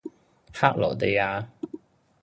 [0.51, 1.45] 克羅地亞